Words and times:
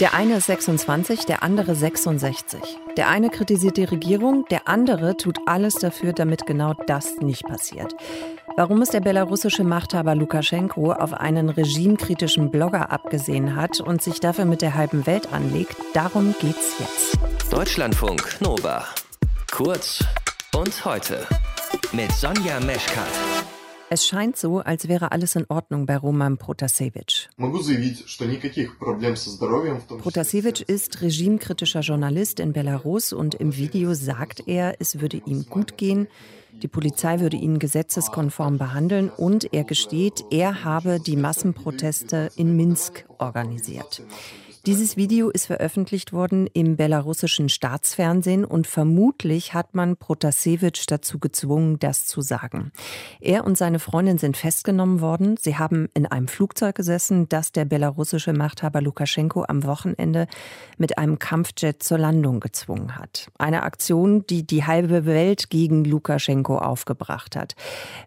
Der 0.00 0.12
eine 0.12 0.36
ist 0.36 0.46
26, 0.46 1.24
der 1.24 1.42
andere 1.42 1.74
66. 1.74 2.60
Der 2.98 3.08
eine 3.08 3.30
kritisiert 3.30 3.78
die 3.78 3.84
Regierung, 3.84 4.44
der 4.50 4.68
andere 4.68 5.16
tut 5.16 5.38
alles 5.46 5.76
dafür, 5.76 6.12
damit 6.12 6.44
genau 6.44 6.74
das 6.86 7.16
nicht 7.20 7.44
passiert. 7.46 7.96
Warum 8.56 8.82
es 8.82 8.90
der 8.90 9.00
belarussische 9.00 9.64
Machthaber 9.64 10.14
Lukaschenko 10.14 10.92
auf 10.92 11.14
einen 11.14 11.48
regimekritischen 11.48 12.50
Blogger 12.50 12.90
abgesehen 12.92 13.56
hat 13.56 13.80
und 13.80 14.02
sich 14.02 14.20
dafür 14.20 14.44
mit 14.44 14.60
der 14.60 14.74
halben 14.74 15.06
Welt 15.06 15.32
anlegt, 15.32 15.76
darum 15.94 16.34
geht's 16.40 16.74
jetzt. 16.78 17.18
Deutschlandfunk 17.50 18.38
Nova. 18.40 18.84
Kurz 19.50 20.04
und 20.54 20.84
heute 20.84 21.26
mit 21.92 22.12
Sonja 22.12 22.60
Meschkat. 22.60 23.55
Es 23.88 24.04
scheint 24.04 24.36
so, 24.36 24.58
als 24.58 24.88
wäre 24.88 25.12
alles 25.12 25.36
in 25.36 25.46
Ordnung 25.48 25.86
bei 25.86 25.96
Roman 25.96 26.38
Protasevich. 26.38 27.28
Protasevich 29.98 30.62
ist 30.62 31.02
regimekritischer 31.02 31.80
Journalist 31.80 32.40
in 32.40 32.52
Belarus 32.52 33.12
und 33.12 33.36
im 33.36 33.56
Video 33.56 33.94
sagt 33.94 34.48
er, 34.48 34.74
es 34.80 35.00
würde 35.00 35.22
ihm 35.24 35.46
gut 35.48 35.76
gehen, 35.76 36.08
die 36.62 36.68
Polizei 36.68 37.20
würde 37.20 37.36
ihn 37.36 37.60
gesetzeskonform 37.60 38.58
behandeln 38.58 39.08
und 39.10 39.52
er 39.52 39.62
gesteht, 39.62 40.24
er 40.30 40.64
habe 40.64 40.98
die 40.98 41.16
Massenproteste 41.16 42.30
in 42.34 42.56
Minsk 42.56 43.04
organisiert. 43.18 44.02
Dieses 44.66 44.96
Video 44.96 45.30
ist 45.30 45.46
veröffentlicht 45.46 46.12
worden 46.12 46.48
im 46.52 46.74
belarussischen 46.74 47.48
Staatsfernsehen 47.48 48.44
und 48.44 48.66
vermutlich 48.66 49.54
hat 49.54 49.76
man 49.76 49.96
Protasevich 49.96 50.86
dazu 50.86 51.20
gezwungen, 51.20 51.78
das 51.78 52.04
zu 52.04 52.20
sagen. 52.20 52.72
Er 53.20 53.44
und 53.44 53.56
seine 53.56 53.78
Freundin 53.78 54.18
sind 54.18 54.36
festgenommen 54.36 55.00
worden. 55.00 55.36
Sie 55.38 55.56
haben 55.56 55.88
in 55.94 56.04
einem 56.04 56.26
Flugzeug 56.26 56.74
gesessen, 56.74 57.28
das 57.28 57.52
der 57.52 57.64
belarussische 57.64 58.32
Machthaber 58.32 58.80
Lukaschenko 58.80 59.44
am 59.46 59.62
Wochenende 59.62 60.26
mit 60.78 60.98
einem 60.98 61.20
Kampfjet 61.20 61.84
zur 61.84 61.98
Landung 61.98 62.40
gezwungen 62.40 62.96
hat. 62.96 63.30
Eine 63.38 63.62
Aktion, 63.62 64.26
die 64.26 64.44
die 64.44 64.64
halbe 64.64 65.06
Welt 65.06 65.48
gegen 65.48 65.84
Lukaschenko 65.84 66.58
aufgebracht 66.58 67.36
hat. 67.36 67.54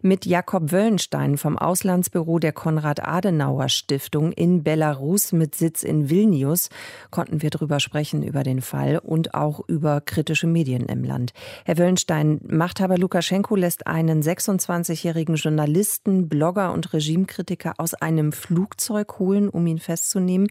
Mit 0.02 0.26
Jakob 0.26 0.72
Wöllenstein 0.72 1.38
vom 1.38 1.56
Auslandsbüro 1.56 2.38
der 2.38 2.52
Konrad-Adenauer-Stiftung 2.52 4.32
in 4.32 4.62
Belarus 4.62 5.32
mit 5.32 5.54
Sitz 5.54 5.82
in 5.82 6.10
Vilnius 6.10 6.49
News 6.50 6.68
konnten 7.10 7.42
wir 7.42 7.50
darüber 7.50 7.80
sprechen, 7.80 8.22
über 8.22 8.42
den 8.42 8.60
Fall 8.60 8.98
und 8.98 9.34
auch 9.34 9.60
über 9.68 10.00
kritische 10.00 10.46
Medien 10.46 10.86
im 10.86 11.04
Land. 11.04 11.32
Herr 11.64 11.78
Wöllenstein, 11.78 12.40
Machthaber 12.46 12.98
Lukaschenko 12.98 13.54
lässt 13.56 13.86
einen 13.86 14.22
26-jährigen 14.22 15.36
Journalisten, 15.36 16.28
Blogger 16.28 16.72
und 16.72 16.92
Regimekritiker 16.92 17.74
aus 17.78 17.94
einem 17.94 18.32
Flugzeug 18.32 19.18
holen, 19.18 19.48
um 19.48 19.66
ihn 19.66 19.78
festzunehmen. 19.78 20.48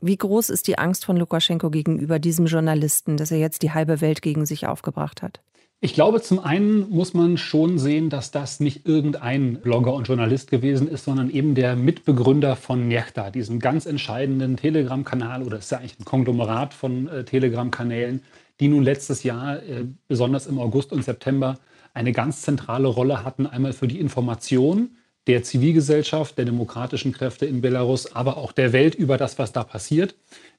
Wie 0.00 0.16
groß 0.16 0.50
ist 0.50 0.66
die 0.66 0.78
Angst 0.78 1.04
von 1.04 1.16
Lukaschenko 1.16 1.70
gegenüber 1.70 2.18
diesem 2.18 2.46
Journalisten, 2.46 3.16
dass 3.16 3.30
er 3.30 3.38
jetzt 3.38 3.62
die 3.62 3.72
halbe 3.72 4.00
Welt 4.00 4.22
gegen 4.22 4.44
sich 4.44 4.66
aufgebracht 4.66 5.22
hat? 5.22 5.40
Ich 5.80 5.94
glaube, 5.94 6.20
zum 6.20 6.40
einen 6.40 6.90
muss 6.90 7.14
man 7.14 7.36
schon 7.36 7.78
sehen, 7.78 8.10
dass 8.10 8.32
das 8.32 8.58
nicht 8.58 8.88
irgendein 8.88 9.60
Blogger 9.60 9.94
und 9.94 10.08
Journalist 10.08 10.50
gewesen 10.50 10.88
ist, 10.88 11.04
sondern 11.04 11.30
eben 11.30 11.54
der 11.54 11.76
Mitbegründer 11.76 12.56
von 12.56 12.88
Njechta, 12.88 13.30
diesem 13.30 13.60
ganz 13.60 13.86
entscheidenden 13.86 14.56
Telegram-Kanal 14.56 15.44
oder 15.44 15.58
ist 15.58 15.70
ja 15.70 15.78
eigentlich 15.78 16.00
ein 16.00 16.04
Konglomerat 16.04 16.74
von 16.74 17.06
äh, 17.06 17.24
Telegram-Kanälen, 17.24 18.22
die 18.58 18.66
nun 18.66 18.82
letztes 18.82 19.22
Jahr, 19.22 19.62
äh, 19.62 19.84
besonders 20.08 20.48
im 20.48 20.58
August 20.58 20.92
und 20.92 21.04
September, 21.04 21.60
eine 21.94 22.10
ganz 22.10 22.42
zentrale 22.42 22.88
Rolle 22.88 23.24
hatten, 23.24 23.46
einmal 23.46 23.72
für 23.72 23.86
die 23.86 24.00
Information 24.00 24.96
der 25.28 25.42
Zivilgesellschaft, 25.42 26.38
der 26.38 26.46
demokratischen 26.46 27.12
Kräfte 27.12 27.46
in 27.46 27.60
Belarus, 27.60 28.14
aber 28.16 28.38
auch 28.38 28.52
der 28.52 28.72
Welt 28.72 28.94
über 28.94 29.18
das, 29.18 29.38
was 29.38 29.52
da 29.52 29.62
passiert. 29.62 30.14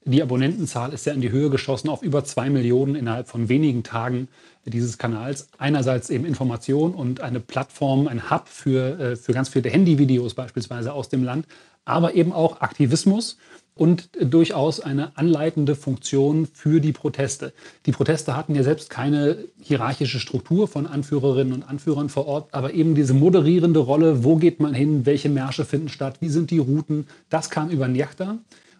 Die 0.06 0.22
Abonnentenzahl 0.22 0.94
ist 0.94 1.06
ja 1.06 1.14
in 1.14 1.22
die 1.22 1.32
Höhe 1.32 1.50
geschossen 1.50 1.90
auf 1.90 2.04
über 2.04 2.24
zwei 2.24 2.50
Millionen 2.50 2.96
innerhalb 2.96 3.28
von 3.28 3.50
wenigen 3.50 3.84
Tagen 3.84 4.30
dieses 4.66 5.00
Kanals. 5.00 5.50
Einerseits 5.58 6.12
eben 6.12 6.26
Information 6.26 6.94
und 6.94 7.22
eine 7.22 7.40
Plattform, 7.40 8.08
ein 8.08 8.30
Hub 8.30 8.48
für, 8.48 9.00
äh, 9.00 9.16
für 9.16 9.34
ganz 9.34 9.50
viele 9.50 9.70
Handyvideos 9.70 10.36
beispielsweise 10.36 10.94
aus 10.94 11.10
dem 11.10 11.24
Land, 11.24 11.48
aber 11.86 12.14
eben 12.14 12.32
auch 12.32 12.62
Aktivismus 12.62 13.38
und 13.80 14.10
durchaus 14.20 14.82
eine 14.82 15.18
anleitende 15.18 15.74
Funktion 15.74 16.48
für 16.52 16.82
die 16.82 16.92
Proteste. 16.92 17.54
Die 17.86 17.94
Proteste 17.94 18.36
hatten 18.36 18.54
ja 18.54 18.62
selbst 18.62 18.90
keine 18.90 19.38
hierarchische 19.62 20.20
Struktur 20.20 20.68
von 20.68 20.86
Anführerinnen 20.86 21.54
und 21.54 21.64
Anführern 21.64 22.10
vor 22.10 22.28
Ort, 22.28 22.54
aber 22.54 22.74
eben 22.74 22.94
diese 22.94 23.14
moderierende 23.14 23.80
Rolle, 23.80 24.26
wo 24.26 24.36
geht 24.36 24.60
man 24.60 24.74
hin, 24.74 25.06
welche 25.06 25.30
Märsche 25.30 25.64
finden 25.64 25.88
statt, 25.88 26.18
wie 26.20 26.28
sind 26.28 26.52
die 26.52 26.58
Routen, 26.58 27.08
das 27.30 27.50
kam 27.50 27.70
über 27.70 27.88
Njachta 27.88 28.40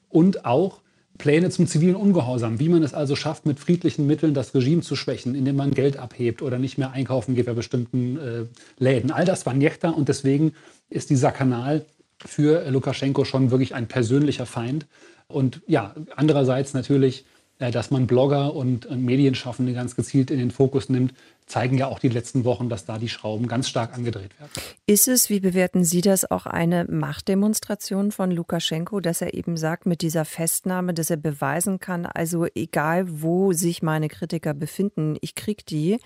und 0.10 0.46
auch 0.46 0.82
Pläne 1.18 1.50
zum 1.50 1.66
zivilen 1.66 1.96
Ungehorsam, 1.96 2.60
wie 2.60 2.68
man 2.68 2.84
es 2.84 2.94
also 2.94 3.16
schafft, 3.16 3.46
mit 3.46 3.60
friedlichen 3.60 4.06
Mitteln 4.06 4.34
das 4.34 4.54
Regime 4.54 4.82
zu 4.82 4.98
schwächen, 4.98 5.34
indem 5.34 5.56
man 5.56 5.72
Geld 5.72 5.96
abhebt 5.96 6.42
oder 6.42 6.60
nicht 6.60 6.78
mehr 6.78 6.92
einkaufen 6.92 7.36
geht 7.36 7.46
bei 7.46 7.54
bestimmten 7.54 8.18
äh, 8.18 8.46
Läden. 8.80 9.12
All 9.12 9.24
das 9.24 9.46
war 9.46 9.54
Njechta 9.54 9.92
und 9.92 10.10
deswegen 10.10 10.54
ist 10.90 11.10
dieser 11.10 11.32
Kanal 11.32 11.86
für 12.26 12.70
Lukaschenko 12.70 13.26
schon 13.26 13.52
wirklich 13.52 13.76
ein 13.76 13.88
persönlicher 13.88 14.46
Feind. 14.46 14.88
Und 15.28 15.62
ja, 15.68 15.96
andererseits 16.16 16.74
natürlich 16.74 17.26
äh, 17.60 17.72
dass 17.72 17.92
man 17.92 18.08
Blogger 18.08 18.56
und 18.56 18.90
Medienschaffende 18.90 19.74
ganz 19.74 19.96
gezielt 19.96 20.32
in 20.32 20.40
den 20.40 20.50
Fokus 20.50 20.90
nimmt, 20.90 21.14
zeigen 21.46 21.78
ja 21.78 21.88
auch 21.88 22.00
die 22.00 22.10
letzten 22.10 22.46
Wochen, 22.46 22.70
dass 22.70 22.86
da 22.86 22.98
die 22.98 23.10
Schrauben 23.10 23.48
ganz 23.48 23.68
stark 23.68 23.94
angedreht 23.94 24.40
werden. 24.40 24.52
Ist 24.86 25.08
es, 25.08 25.30
wie 25.30 25.40
bewerten 25.40 25.84
Sie 25.84 26.02
das, 26.02 26.30
auch 26.30 26.46
eine 26.46 26.86
Machtdemonstration 26.86 28.12
von 28.12 28.32
Lukaschenko, 28.32 29.02
dass 29.02 29.22
er 29.22 29.34
eben 29.34 29.58
sagt, 29.58 29.86
mit 29.86 30.02
dieser 30.02 30.26
Festnahme, 30.26 30.94
dass 30.94 31.10
er 31.10 31.18
beweisen 31.18 31.80
kann, 31.80 32.06
also 32.06 32.46
egal 32.56 33.06
wo 33.22 33.52
sich 33.52 33.82
meine 33.82 34.08
Kritiker 34.08 34.54
befinden, 34.54 35.18
ich 35.22 35.36
kriege 35.36 35.64
die 35.68 35.98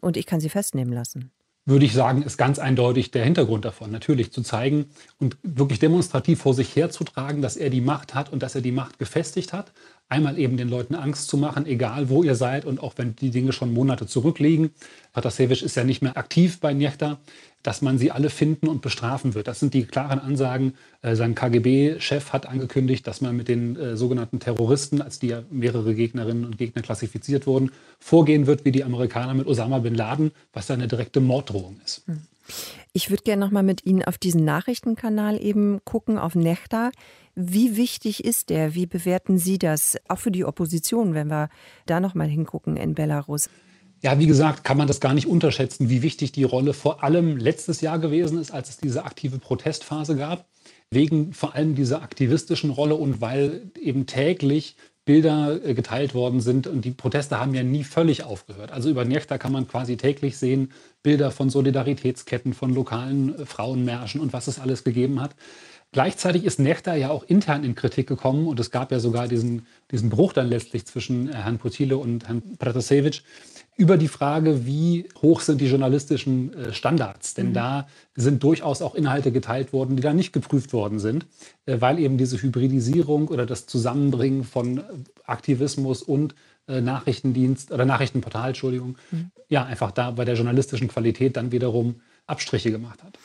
und 0.00 0.16
ich 0.16 0.26
kann 0.26 0.40
sie 0.40 0.50
festnehmen 0.50 0.92
lassen? 0.92 1.30
Würde 1.68 1.84
ich 1.84 1.92
sagen, 1.92 2.22
ist 2.22 2.38
ganz 2.38 2.58
eindeutig 2.58 3.10
der 3.10 3.24
Hintergrund 3.24 3.64
davon. 3.66 3.90
Natürlich 3.90 4.32
zu 4.32 4.42
zeigen 4.42 4.86
und 5.18 5.36
wirklich 5.42 5.78
demonstrativ 5.78 6.40
vor 6.40 6.54
sich 6.54 6.74
herzutragen, 6.74 7.42
dass 7.42 7.56
er 7.56 7.68
die 7.68 7.82
Macht 7.82 8.14
hat 8.14 8.32
und 8.32 8.42
dass 8.42 8.54
er 8.54 8.62
die 8.62 8.72
Macht 8.72 8.98
gefestigt 8.98 9.52
hat, 9.52 9.72
Einmal 10.10 10.38
eben 10.38 10.56
den 10.56 10.70
Leuten 10.70 10.94
Angst 10.94 11.28
zu 11.28 11.36
machen, 11.36 11.66
egal 11.66 12.08
wo 12.08 12.22
ihr 12.22 12.34
seid 12.34 12.64
und 12.64 12.82
auch 12.82 12.94
wenn 12.96 13.14
die 13.16 13.30
Dinge 13.30 13.52
schon 13.52 13.74
Monate 13.74 14.06
zurückliegen. 14.06 14.70
Patasevich 15.12 15.62
ist 15.62 15.76
ja 15.76 15.84
nicht 15.84 16.00
mehr 16.00 16.16
aktiv 16.16 16.60
bei 16.60 16.72
Njechta, 16.72 17.18
dass 17.62 17.82
man 17.82 17.98
sie 17.98 18.10
alle 18.10 18.30
finden 18.30 18.68
und 18.68 18.80
bestrafen 18.80 19.34
wird. 19.34 19.48
Das 19.48 19.60
sind 19.60 19.74
die 19.74 19.84
klaren 19.84 20.18
Ansagen. 20.18 20.74
Äh, 21.02 21.16
sein 21.16 21.34
KGB-Chef 21.34 22.32
hat 22.32 22.46
angekündigt, 22.46 23.06
dass 23.06 23.20
man 23.20 23.36
mit 23.36 23.48
den 23.48 23.76
äh, 23.76 23.96
sogenannten 23.96 24.40
Terroristen, 24.40 25.02
als 25.02 25.18
die 25.18 25.28
ja 25.28 25.42
mehrere 25.50 25.94
Gegnerinnen 25.94 26.46
und 26.46 26.56
Gegner 26.56 26.80
klassifiziert 26.80 27.46
wurden, 27.46 27.70
vorgehen 27.98 28.46
wird 28.46 28.64
wie 28.64 28.72
die 28.72 28.84
Amerikaner 28.84 29.34
mit 29.34 29.46
Osama 29.46 29.80
bin 29.80 29.94
Laden, 29.94 30.30
was 30.52 30.68
ja 30.68 30.74
eine 30.74 30.88
direkte 30.88 31.20
Morddrohung 31.20 31.80
ist. 31.84 32.06
Hm. 32.06 32.22
Ich 32.92 33.10
würde 33.10 33.22
gerne 33.22 33.44
noch 33.44 33.50
mal 33.50 33.62
mit 33.62 33.86
Ihnen 33.86 34.02
auf 34.02 34.18
diesen 34.18 34.44
Nachrichtenkanal 34.44 35.42
eben 35.42 35.80
gucken, 35.84 36.18
auf 36.18 36.34
Nechta. 36.34 36.90
Wie 37.34 37.76
wichtig 37.76 38.24
ist 38.24 38.50
der? 38.50 38.74
Wie 38.74 38.86
bewerten 38.86 39.38
Sie 39.38 39.58
das? 39.58 39.96
Auch 40.08 40.18
für 40.18 40.30
die 40.30 40.44
Opposition, 40.44 41.14
wenn 41.14 41.28
wir 41.28 41.48
da 41.86 42.00
noch 42.00 42.14
mal 42.14 42.28
hingucken 42.28 42.76
in 42.76 42.94
Belarus. 42.94 43.48
Ja, 44.00 44.18
wie 44.18 44.26
gesagt, 44.26 44.62
kann 44.62 44.76
man 44.76 44.86
das 44.86 45.00
gar 45.00 45.12
nicht 45.12 45.26
unterschätzen, 45.26 45.88
wie 45.88 46.02
wichtig 46.02 46.30
die 46.30 46.44
Rolle 46.44 46.72
vor 46.72 47.02
allem 47.02 47.36
letztes 47.36 47.80
Jahr 47.80 47.98
gewesen 47.98 48.38
ist, 48.38 48.52
als 48.52 48.68
es 48.68 48.76
diese 48.76 49.04
aktive 49.04 49.38
Protestphase 49.38 50.16
gab. 50.16 50.46
Wegen 50.90 51.32
vor 51.32 51.54
allem 51.54 51.74
dieser 51.74 52.02
aktivistischen 52.02 52.70
Rolle 52.70 52.94
und 52.94 53.20
weil 53.20 53.70
eben 53.80 54.06
täglich 54.06 54.76
Bilder 55.08 55.58
äh, 55.64 55.72
geteilt 55.72 56.12
worden 56.12 56.42
sind 56.42 56.66
und 56.66 56.84
die 56.84 56.90
Proteste 56.90 57.40
haben 57.40 57.54
ja 57.54 57.62
nie 57.62 57.82
völlig 57.82 58.24
aufgehört. 58.24 58.72
Also 58.72 58.90
über 58.90 59.06
Njechta 59.06 59.38
kann 59.38 59.52
man 59.52 59.66
quasi 59.66 59.96
täglich 59.96 60.36
sehen 60.36 60.70
Bilder 61.02 61.30
von 61.30 61.48
Solidaritätsketten, 61.48 62.52
von 62.52 62.74
lokalen 62.74 63.34
äh, 63.34 63.46
Frauenmärschen 63.46 64.20
und 64.20 64.34
was 64.34 64.48
es 64.48 64.60
alles 64.60 64.84
gegeben 64.84 65.22
hat. 65.22 65.34
Gleichzeitig 65.92 66.44
ist 66.44 66.58
Nechta 66.58 66.94
ja 66.94 67.08
auch 67.08 67.24
intern 67.24 67.64
in 67.64 67.74
Kritik 67.74 68.06
gekommen 68.06 68.46
und 68.46 68.60
es 68.60 68.70
gab 68.70 68.92
ja 68.92 69.00
sogar 69.00 69.28
diesen, 69.28 69.66
diesen 69.90 70.10
Bruch 70.10 70.34
dann 70.34 70.50
letztlich 70.50 70.84
zwischen 70.84 71.30
äh, 71.30 71.36
Herrn 71.36 71.56
Putile 71.56 71.96
und 71.96 72.28
Herrn 72.28 72.42
Pratasevich 72.58 73.22
über 73.78 73.96
die 73.96 74.08
Frage, 74.08 74.66
wie 74.66 75.08
hoch 75.22 75.40
sind 75.40 75.60
die 75.60 75.68
journalistischen 75.68 76.52
äh, 76.52 76.72
Standards. 76.74 77.32
Denn 77.34 77.50
mhm. 77.50 77.54
da 77.54 77.88
sind 78.14 78.42
durchaus 78.42 78.82
auch 78.82 78.94
Inhalte 78.94 79.32
geteilt 79.32 79.72
worden, 79.72 79.96
die 79.96 80.02
da 80.02 80.12
nicht 80.12 80.32
geprüft 80.32 80.74
worden 80.74 80.98
sind, 80.98 81.26
äh, 81.64 81.80
weil 81.80 81.98
eben 81.98 82.18
diese 82.18 82.42
Hybridisierung 82.42 83.28
oder 83.28 83.46
das 83.46 83.66
Zusammenbringen 83.66 84.44
von 84.44 84.82
Aktivismus 85.24 86.02
und 86.02 86.34
Nachrichtendienst 86.70 87.72
oder 87.72 87.86
Nachrichtenportal, 87.86 88.48
Entschuldigung, 88.48 88.98
mhm. 89.10 89.30
ja, 89.48 89.64
einfach 89.64 89.90
da 89.90 90.10
bei 90.10 90.26
der 90.26 90.34
journalistischen 90.34 90.88
Qualität 90.88 91.38
dann 91.38 91.50
wiederum 91.50 92.02
Abstriche 92.26 92.70
gemacht 92.70 93.02
hat. 93.02 93.18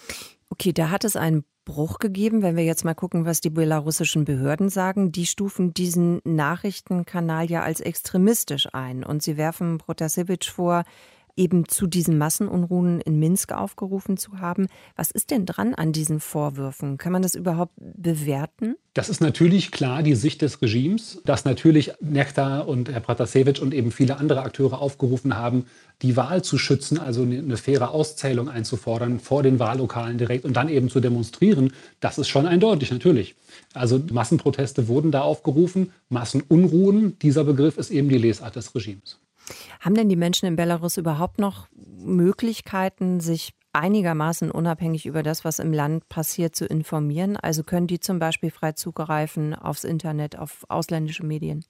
Okay, 0.50 0.74
da 0.74 0.90
hat 0.90 1.04
es 1.04 1.16
einen 1.16 1.46
Bruch 1.66 2.00
gegeben, 2.00 2.42
wenn 2.42 2.56
wir 2.56 2.64
jetzt 2.64 2.84
mal 2.84 2.94
gucken, 2.94 3.26
was 3.26 3.42
die 3.42 3.50
belarussischen 3.50 4.26
Behörden 4.26 4.70
sagen. 4.70 5.12
Die 5.12 5.26
stufen 5.26 5.74
diesen 5.74 6.20
Nachrichtenkanal 6.26 7.50
ja 7.50 7.62
als 7.64 7.80
extremistisch 7.80 8.68
ein 8.74 9.04
und 9.04 9.24
sie 9.24 9.38
werfen 9.38 9.78
Protasevich 9.78 10.52
vor, 10.52 10.84
eben 11.36 11.68
zu 11.68 11.88
diesen 11.88 12.18
Massenunruhen 12.18 13.02
in 13.02 13.18
Minsk 13.18 13.54
aufgerufen 13.54 14.18
zu 14.18 14.40
haben. 14.40 14.68
Was 14.96 15.12
ist 15.12 15.32
denn 15.32 15.46
dran 15.46 15.74
an 15.74 15.92
diesen 15.92 16.20
Vorwürfen? 16.20 16.98
Kann 16.98 17.12
man 17.12 17.22
das 17.22 17.36
überhaupt 17.36 17.74
bewerten? 17.78 18.76
Das 18.94 19.10
ist 19.10 19.22
natürlich 19.22 19.72
klar 19.72 20.04
die 20.04 20.14
Sicht 20.14 20.44
des 20.44 20.62
Regimes, 20.62 21.20
dass 21.26 21.46
natürlich 21.46 21.94
Nekta 22.00 22.60
und 22.60 22.92
Herr 22.92 23.00
Pratasevich 23.00 23.60
und 23.60 23.74
eben 23.74 23.92
viele 23.92 24.18
andere 24.18 24.44
Akteure 24.44 24.80
aufgerufen 24.80 25.36
haben, 25.36 25.66
die 26.04 26.16
Wahl 26.16 26.44
zu 26.44 26.60
schützen, 26.60 27.00
also 27.00 27.24
eine 27.24 27.58
faire 27.58 27.90
Auszählung 27.90 28.50
einzufordern 28.50 29.20
vor 29.20 29.42
den 29.42 29.58
Wahllokalen 29.58 30.20
direkt 30.20 30.46
und 30.46 30.54
dann 30.54 30.70
eben 30.70 30.90
zu 30.90 31.00
demonstrieren. 31.00 31.74
Das 32.02 32.20
ist 32.20 32.28
schon 32.28 32.46
eindeutig, 32.46 32.92
natürlich. 32.92 33.34
Also 33.74 34.00
Massenproteste 34.12 34.88
wurden 34.88 35.12
da 35.12 35.22
aufgerufen, 35.22 35.92
Massenunruhen. 36.10 37.18
Dieser 37.18 37.46
Begriff 37.46 37.78
ist 37.80 37.90
eben 37.90 38.10
die 38.10 38.20
Lesart 38.20 38.56
des 38.56 38.76
Regimes. 38.76 39.18
Haben 39.80 39.96
denn 39.96 40.08
die 40.10 40.16
Menschen 40.16 40.46
in 40.46 40.56
Belarus 40.56 40.98
überhaupt 40.98 41.40
noch 41.40 41.68
Möglichkeiten, 41.98 43.20
sich 43.22 43.54
einigermaßen 43.74 44.52
unabhängig 44.52 45.06
über 45.06 45.24
das, 45.24 45.44
was 45.44 45.60
im 45.60 45.74
Land 45.74 46.08
passiert, 46.10 46.56
zu 46.56 46.66
informieren? 46.66 47.36
Also 47.38 47.64
können 47.64 47.88
die 47.88 48.00
zum 48.00 48.20
Beispiel 48.20 48.52
frei 48.52 48.74
zugreifen 48.74 49.54
aufs 49.54 49.84
Internet, 49.84 50.38
auf 50.38 50.66
ausländische 50.70 51.26
Medien? 51.26 51.66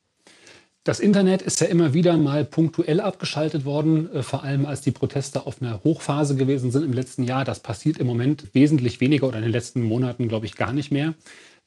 Das 0.85 0.99
Internet 0.99 1.41
ist 1.41 1.61
ja 1.61 1.67
immer 1.67 1.93
wieder 1.93 2.17
mal 2.17 2.43
punktuell 2.43 2.99
abgeschaltet 2.99 3.63
worden, 3.63 4.13
äh, 4.13 4.21
vor 4.21 4.43
allem 4.43 4.65
als 4.65 4.81
die 4.81 4.91
Proteste 4.91 5.47
auf 5.47 5.61
einer 5.61 5.81
Hochphase 5.85 6.35
gewesen 6.35 6.71
sind 6.71 6.83
im 6.83 6.91
letzten 6.91 7.23
Jahr. 7.23 7.45
Das 7.45 7.61
passiert 7.61 7.97
im 7.97 8.07
Moment 8.07 8.53
wesentlich 8.53 8.99
weniger 8.99 9.27
oder 9.27 9.37
in 9.37 9.43
den 9.43 9.51
letzten 9.53 9.81
Monaten, 9.81 10.27
glaube 10.27 10.45
ich, 10.45 10.57
gar 10.57 10.73
nicht 10.73 10.91
mehr. 10.91 11.13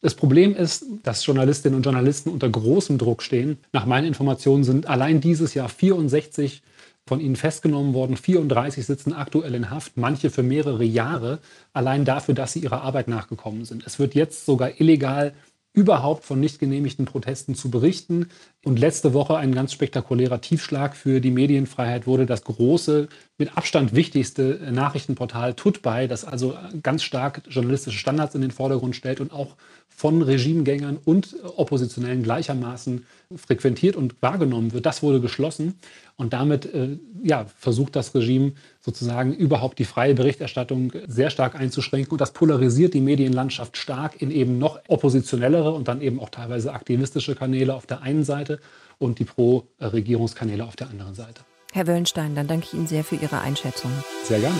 Das 0.02 0.14
Problem 0.14 0.54
ist, 0.54 0.84
dass 1.02 1.24
Journalistinnen 1.24 1.76
und 1.76 1.82
Journalisten 1.82 2.28
unter 2.28 2.50
großem 2.50 2.98
Druck 2.98 3.22
stehen. 3.22 3.56
Nach 3.72 3.86
meinen 3.86 4.06
Informationen 4.06 4.64
sind 4.64 4.86
allein 4.86 5.22
dieses 5.22 5.54
Jahr 5.54 5.70
64 5.70 6.62
von 7.06 7.20
ihnen 7.20 7.36
festgenommen 7.36 7.94
worden. 7.94 8.16
34 8.16 8.84
sitzen 8.84 9.12
aktuell 9.12 9.54
in 9.54 9.70
Haft, 9.70 9.96
manche 9.96 10.30
für 10.30 10.42
mehrere 10.42 10.84
Jahre, 10.84 11.38
allein 11.72 12.04
dafür, 12.04 12.34
dass 12.34 12.52
sie 12.52 12.60
ihrer 12.60 12.82
Arbeit 12.82 13.08
nachgekommen 13.08 13.64
sind. 13.64 13.86
Es 13.86 13.98
wird 13.98 14.14
jetzt 14.14 14.44
sogar 14.44 14.80
illegal 14.80 15.32
überhaupt 15.72 16.24
von 16.24 16.40
nicht 16.40 16.58
genehmigten 16.58 17.04
Protesten 17.04 17.54
zu 17.54 17.70
berichten. 17.70 18.30
Und 18.66 18.80
letzte 18.80 19.14
Woche 19.14 19.36
ein 19.36 19.54
ganz 19.54 19.72
spektakulärer 19.72 20.40
Tiefschlag 20.40 20.96
für 20.96 21.20
die 21.20 21.30
Medienfreiheit 21.30 22.08
wurde 22.08 22.26
das 22.26 22.42
große, 22.42 23.06
mit 23.38 23.56
Abstand 23.56 23.94
wichtigste 23.94 24.58
Nachrichtenportal 24.72 25.54
Tutbei, 25.54 26.08
das 26.08 26.24
also 26.24 26.56
ganz 26.82 27.04
stark 27.04 27.42
journalistische 27.48 27.96
Standards 27.96 28.34
in 28.34 28.40
den 28.40 28.50
Vordergrund 28.50 28.96
stellt 28.96 29.20
und 29.20 29.32
auch 29.32 29.54
von 29.88 30.20
Regimegängern 30.20 30.98
und 31.02 31.36
Oppositionellen 31.56 32.22
gleichermaßen 32.22 33.06
frequentiert 33.34 33.96
und 33.96 34.14
wahrgenommen 34.20 34.72
wird. 34.72 34.84
Das 34.84 35.02
wurde 35.02 35.20
geschlossen 35.20 35.78
und 36.16 36.32
damit 36.32 36.66
äh, 36.74 36.98
ja, 37.22 37.46
versucht 37.58 37.96
das 37.96 38.14
Regime 38.14 38.52
sozusagen 38.80 39.32
überhaupt 39.32 39.78
die 39.78 39.84
freie 39.84 40.14
Berichterstattung 40.14 40.92
sehr 41.06 41.30
stark 41.30 41.54
einzuschränken 41.54 42.12
und 42.12 42.20
das 42.20 42.32
polarisiert 42.32 42.94
die 42.94 43.00
Medienlandschaft 43.00 43.76
stark 43.76 44.20
in 44.20 44.30
eben 44.30 44.58
noch 44.58 44.80
oppositionellere 44.86 45.72
und 45.72 45.88
dann 45.88 46.02
eben 46.02 46.20
auch 46.20 46.30
teilweise 46.30 46.72
aktivistische 46.72 47.34
Kanäle 47.34 47.74
auf 47.74 47.86
der 47.86 48.02
einen 48.02 48.22
Seite 48.56 48.60
und 48.98 49.18
die 49.18 49.24
Pro-Regierungskanäle 49.24 50.64
auf 50.64 50.76
der 50.76 50.88
anderen 50.88 51.14
Seite. 51.14 51.42
Herr 51.72 51.86
Wöllenstein, 51.86 52.34
dann 52.34 52.46
danke 52.46 52.66
ich 52.66 52.74
Ihnen 52.74 52.86
sehr 52.86 53.04
für 53.04 53.16
Ihre 53.16 53.40
Einschätzung. 53.40 53.92
Sehr 54.24 54.40
gerne. 54.40 54.58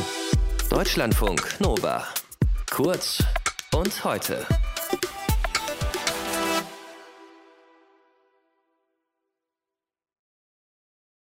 Deutschlandfunk 0.69 1.61
Nova. 1.61 2.05
Kurz 2.71 3.23
und 3.73 4.05
heute. 4.05 4.45